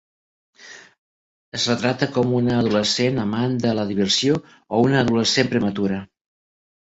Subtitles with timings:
[1.57, 6.01] Es retrata com una adolescent amant de la diversió o una adolescent prematura.